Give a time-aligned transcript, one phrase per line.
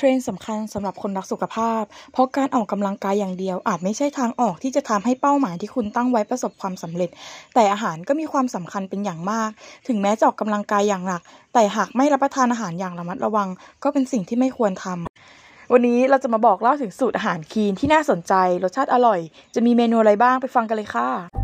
[0.00, 7.10] เทรนสำคัญสำหรับคนรักสุขภาพ เพราะการออกกำลังกายอย่างเดียว อาจไม่ใช่ทางออกที่จะทำให้เป้าหมายที่คุณตั้งไว้ประสบความสำเร็จ
[7.54, 9.50] แต่อาหารก็มีความสำคัญเป็นอย่างมาก
[9.88, 11.22] ถึงแม้จะออกกำลังกายอย่างหนัก
[11.54, 13.48] แต่หากไม่รับประทานอาหารอย่างระมัดระวัง
[13.82, 19.20] ก็เป็นสิ่งที่ไม่ควรทำวันนี้เราจะมาบอกเล่าถึงสูตรอาหารคีนที่น่าสนใจ รสชาติอร่อย
[19.54, 21.37] จะมีเมนูอะไรบ้างไปฟังกันเลยค่ะ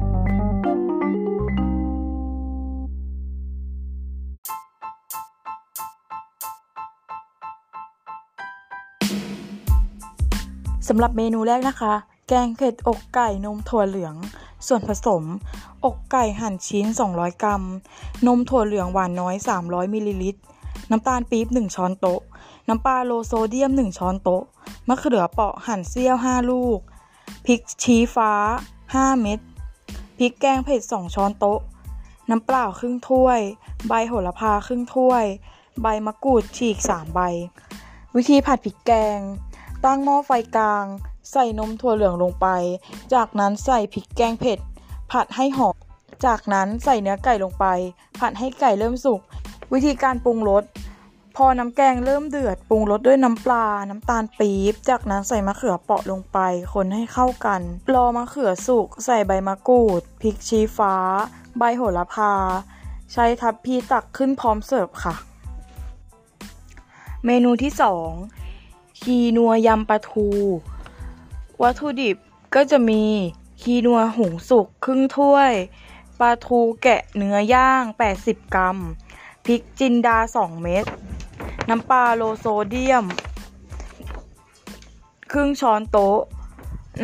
[10.89, 11.95] สำหรับเมนูแรกนะคะ
[12.29, 14.15] แกงเผ็ดอกไก่นมถั่วเหลือง
[14.67, 15.23] ส่วนผสม
[15.85, 17.63] อกไก่หั่นชิ้น 200 กรัม
[18.27, 19.35] นมถั่วเหลืองหวานน้อย
[19.65, 20.41] 300 มิลลิลิตร
[20.91, 22.21] น้ำตาลปี๊บ 1 ช้อนโต๊ะ
[22.69, 24.43] น้ำปลา low โซเดียม 1 ช้อนโต๊ะ
[24.89, 26.79] มะเขือเปาะหั่นเสี้ยว 5 ลูก
[27.47, 28.33] พริกชี้ฟ้า
[28.79, 29.41] 5 เม็ด
[30.19, 31.61] พริกแกงเผ็ด 2 ช้อนโต๊ะ
[32.31, 33.41] น้ำเปล่าครึ่งถ้วย
[33.89, 35.25] ใบโหระพาครึ่งถ้วย
[35.83, 37.21] ใบมะกรูดฉีก 3 ใบ
[38.15, 39.19] วิธีผัดพริกแกง
[39.85, 40.87] ตั้งหม้อไฟกลาง
[41.33, 42.47] ใส่นมถั่วเหลืองลงไป
[43.15, 44.59] จากนั้นใส่พริกแกงเผ็ด
[45.11, 45.77] ผัดให้หอม
[46.27, 47.65] จากนั้นใส่เนื้อไก่ลงไป
[48.21, 49.21] ผัดให้ไก่เริ่มสุก
[49.73, 50.65] วิธีการปรุงรส
[51.37, 56.39] พอน้ำแกงเริ่มเดือด ปรุงรสด้วยน้ำปลา น้ำตาลปี๊บ จากนั้นใส่มะเขือเปาะลงไป
[56.75, 57.61] คนให้เข้ากัน
[57.95, 60.95] รอมะเขือสุก ใส่ใบมะกรูด พริกชี้ฟ้า
[61.59, 62.33] ใบโหระพา
[63.13, 65.15] ใช้ทัพพีตักขึ้นพร้อมเสิร์ฟค่ะ
[67.27, 68.11] เมนูที่สอง
[69.01, 70.29] คีนัวยำปลาทู
[71.63, 72.17] วัตถุดิบ
[72.55, 73.03] ก็จะมี
[73.63, 75.53] คีนัวหุงสุกครึ่งถ้วย
[76.21, 77.85] ปลาทูแกะเนื้อย่าง
[78.19, 78.79] 80 กรัม
[79.45, 80.85] พริกจินดา 2 เม็ด
[81.69, 83.05] น้ำปลาโลโซเดียม
[85.33, 86.21] ครึ่งช้อนโต๊ะ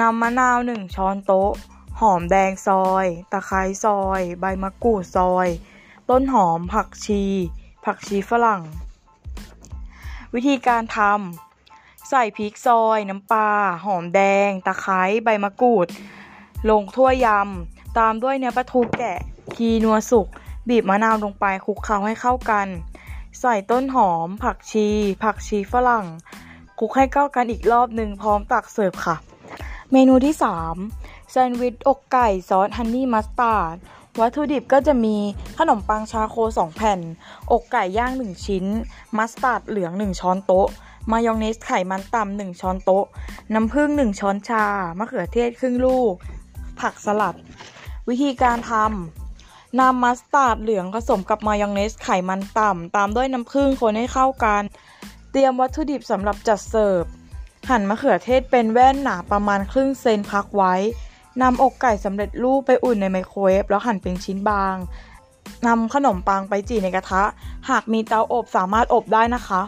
[0.00, 1.52] น้ำมะนาว 1 ช้อนโต๊ะ
[2.00, 5.48] หอมแดงซอย ตะไคร้ซอย ใบมะกรูดซอย
[6.08, 7.22] ต้นหอมผักชี
[7.84, 8.62] ผักชีฝรั่ง
[10.34, 11.49] วิธีการทำ
[12.10, 13.50] ใส่พริกซอย น้ำปลา
[13.84, 15.86] หอมแดง ตะไคร้ใบมะกรูด
[16.70, 19.18] ลงถ้วยยำ ตามด้วยเนื้อปลาทูแกะ
[19.54, 20.26] คีนัวสุก
[20.68, 22.66] บีบมะนาวลงไปคลุกเคล้าให้เข้ากัน
[23.40, 24.88] ใส่ต้นหอม ผักชี
[25.22, 26.06] ผักชีฝรั่ง
[26.78, 29.16] คลุกให้เข้ากันอีกรอบหนึ่งพร้อมตักเสิร์ฟค่ะ
[29.92, 30.34] เมนูที่
[30.82, 33.76] 3 แซนด์วิชอกไก่ซอส honey mustard
[34.20, 35.16] วัตถุดิบก็จะมี
[35.58, 37.00] ขนมปัง charcoal 2 แผ่น
[37.52, 38.64] อกไก่ย่าง 1 ชิ้น
[39.16, 40.68] มัสตาร์ดเหลือง 1 ช้อนโต๊ะ
[41.10, 43.04] มายองเนสไขมันต่ำหนึ่งช้อนโต๊ะ
[43.54, 44.64] น้ำผึ้งหนึ่งช้อนชา
[44.98, 46.14] มะเขือเทศครึ่งลูก
[46.80, 47.36] ผักสลัด
[48.08, 54.62] วิธีการทำนำมัสตาร์ดเหลืองผสมกับมายองเนสไขมันต่ำ ตามด้วยน้ำผึ้งคนให้เข้ากัน
[55.32, 57.02] เตรียมวัตถุดิบสำหรับจัดเสิร์ฟ
[57.70, 60.74] หั่นมะเขือเทศเป็นแว่นหนาประมาณครึ่งเซนพักไว้
[61.42, 64.76] นำอกไก่สำเร็จรูปไปอุ่นในไมโครเวฟแล้วหั่นเป็นชิ้นบาง
[65.66, 67.22] นำขนมปังไปจี่ในกระทะ
[67.70, 69.60] หากมีเตาอบสามารถอบได้นะคะ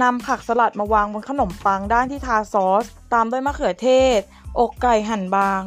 [0.00, 3.88] นำผักสลัดมาวางบนขนมปังด้านที่ทาซอส ตามด้วยมะเขือเท
[4.18, 4.20] ศ
[4.58, 5.62] อกไก่หั่นบาง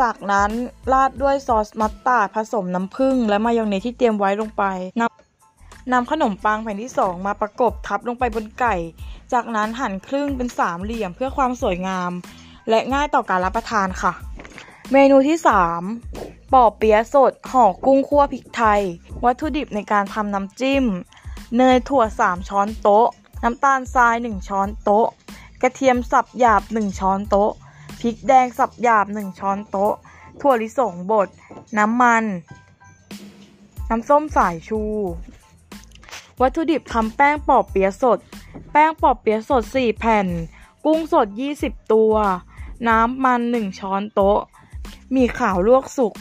[0.00, 0.50] จากนั้น
[0.92, 4.64] ราดด้วยซอสมัสตาร์ดผสมน้ำผึ้งและมายองเนสที่เตรียมไว้ลงไป
[5.00, 8.74] นำนำขนมปังแผ่นที่สองมาประกบทับลงไปบนไก่
[9.32, 12.12] จากนั้นหั่นครึ่งเป็นสามเหลี่ยมเพื่อความสวยงาม
[12.68, 14.12] และง่ายต่อการรับประทานค่ะ
[14.92, 15.38] เมนูที่
[15.96, 18.80] 3ปอเปี๊ยะสดห่อกุ้งคั่วพริกไทย
[19.24, 20.84] วัตถุดิบในการทำน้ำจิ้ม
[21.56, 23.08] เนยถั่ว 3 ช้อนโต๊ะ
[23.42, 25.08] น้ำตาลทราย 1 ช้อนโต๊ะ
[25.62, 27.52] กระเทียมสับหยาบ 1 ช้อนโต๊ะ
[28.00, 29.94] พริกแดงสับหยาบ 1 ช้อนโต๊ะ
[30.40, 31.28] ถั่วลิสงบด
[31.78, 32.24] น้ำมัน
[33.88, 34.82] น้ำส้มสายชู
[36.40, 38.18] วัตถุดิบทำแป้งปอบเปี๊ยะสด
[38.72, 40.26] แป้งปอบเปี๊ยะสด 4 แผ่น
[40.84, 41.28] กุ้งสด
[41.60, 42.14] 20 ตัว
[42.88, 44.40] น้ำมัน 1 ช้อนโต๊ะ
[45.14, 46.14] มีข่าวลวกสุก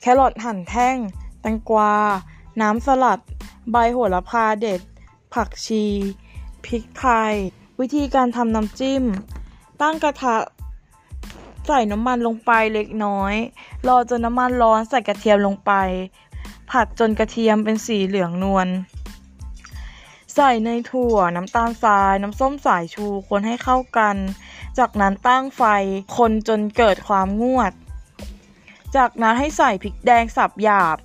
[0.00, 0.96] แครอทหั่นแท่ง
[1.40, 1.94] แตงกวา
[2.60, 3.20] น้ำสลัด
[3.70, 4.80] ใบโหระพาเด็ด
[5.34, 5.84] ผักชี
[6.66, 7.34] พริกไทย
[7.80, 9.04] วิธีการทำน้ำจิ้ม
[9.82, 10.36] ตั้งกระทะ
[11.66, 13.34] ใส่น้ำมันลงไปเล็กน้อย
[13.88, 15.72] รอจนน้ำมันร้อนใส่กระเทียมลงไป
[16.70, 18.68] ผัดจนกระเทียมเป็นสีเหลืองนวล
[20.34, 24.16] ใส่ในถั่ว น้ำตาลทราย น้ำส้มสายชูคนให้เข้ากัน
[24.78, 25.62] จากนั้นตั้งไฟ
[26.16, 27.72] คนจนเกิดความงวด
[28.96, 30.96] จากนั้นให้ใส่พริกแดงสับหยาบ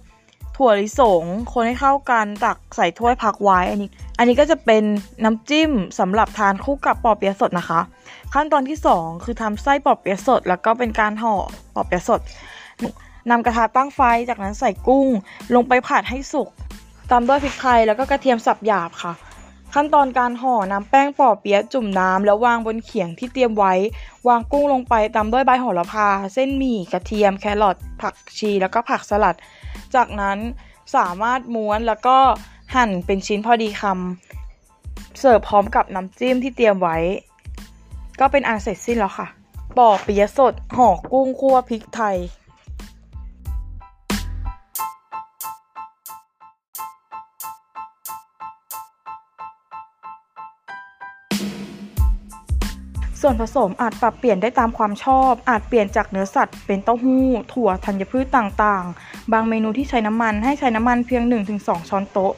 [0.62, 1.24] ถั่วลิสง
[1.54, 4.84] คนให้เข้ากันตักใส่ถ้วยพักไว้อันนี้ อันนี้ก็จะเป็น
[5.24, 7.80] น้ำจิ้มสำหรับทานคู่กับปอเปี๊ยะสดนะคะ
[8.34, 11.36] ขั้นตอนที่ 2 คือทำไส้ปอเปี๊ยะสด แล้วก็เป็นการห่อ
[11.76, 12.20] ปอเปี๊ยะสด
[13.30, 15.08] นำกระทะตั้งไฟจากนั้นใส่กุ้ง
[15.56, 16.50] ลงไปผัดให้สุก
[17.12, 19.14] ตามด้วยพริกไทยแล้วก็กระเทียมสับหยาบค่ะ
[19.74, 23.74] ขั้นตอนการห่อนำแป้งปอเปี๊ยะจุ่มน้ำแล้ววางบนเขียงที่เตรียมไว้
[24.28, 29.36] วางกุ้งลงไปตามด้วยใบโหระพา เส้นหมี่กระเทียม แครอทผักชีแล้วก็ผักสลัด
[29.96, 30.38] จากนั้น
[30.96, 32.18] สามารถม้วนแล้วก็
[32.76, 36.98] หั่นเป็นชิ้นพอดีคำเสิร์ฟพร้อมกับน้ำจิ้มที่เตรียมไว้
[38.20, 39.28] ก็เป็นอันเสร็จสิ้นแล้วค่ะ
[39.78, 42.18] ปอกปิยะสดห่อกุ้งคั่วพริกไทย
[53.22, 61.24] ส่วนผสมอาจปรับเปลี่ยนได้ตามความชอบ อาจเปลี่ยนจากเนื้อสัตว์เป็นเต้าหู้ ถั่วธัญพืชต่างๆ บางเมนูที่ใช้น้ำมันให้ใช้น้ำมันเพียง
[61.56, 62.34] 1-2 ช้อนโต๊ะ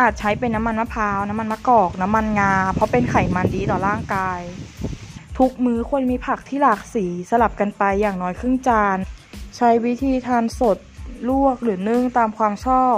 [0.00, 4.40] อาจใช้เป็นน้ำมันมะพร้าว น้ำมันมะกอก น้ำมันงา เพราะเป็นไขมันดีต่อร่างกาย
[5.38, 8.98] ทุกมื้อควรมีผักที่หลากสีสลับกันไปอย่างน้อยครึ่งจาน
[9.56, 10.78] ใช้วิธีทานสด
[11.28, 12.94] ลวกหรือนึ่งตามความชอบ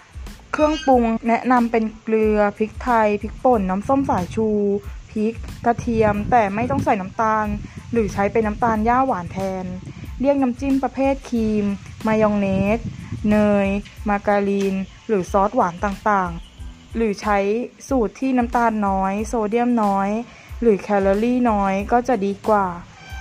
[0.53, 4.49] เครื่องปรุงแนะนำเป็นเกลือ พริกไทย พริกป่น น้ำส้มสายชู
[5.17, 5.35] ริก
[5.67, 7.47] กระเทียม แต่ไม่ต้องใส่น้ำตาล
[7.93, 9.65] หรือใช้เป็นน้ำตาลหญ้าหวานแทน
[10.21, 11.65] เรียกน้ำจิ้มประเภทครีม
[12.07, 12.79] มายองเนส
[13.31, 13.69] เนย
[14.09, 14.75] มาการีน
[15.09, 17.39] หรือซอสหวานต่างๆ หรือใช้
[17.89, 20.09] สูตรที่น้ำตาลน้อย โซเดียมน้อย
[20.61, 22.67] หรือแคลอรี่น้อยก็จะดีกว่า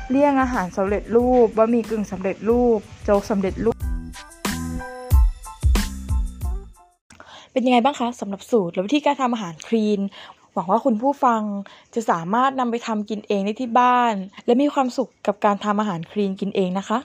[0.09, 3.75] เลี่ยงอาหารสำเร็จรูปบะหมี่กึ่งสำเร็จรูป โจ๊กสำเร็จรูป
[7.51, 10.00] เป็นยังไงบ้างคะสำหรับสูตรและวิธีการทำอาหารคลีน
[10.56, 11.42] หวังว่าคุณผู้ฟัง
[11.94, 14.13] จะสามารถนำไปทำกินเองได้ที่บ้าน
[14.46, 17.00] และมีความสุขกับการทำอาหารคลีนกินเองนะคะ